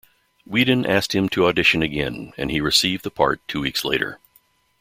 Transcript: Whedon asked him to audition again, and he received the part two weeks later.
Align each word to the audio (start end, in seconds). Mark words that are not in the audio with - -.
Whedon 0.45 0.83
asked 0.87 1.13
him 1.13 1.29
to 1.29 1.45
audition 1.45 1.83
again, 1.83 2.33
and 2.35 2.49
he 2.49 2.59
received 2.59 3.03
the 3.03 3.11
part 3.11 3.39
two 3.47 3.61
weeks 3.61 3.85
later. 3.85 4.17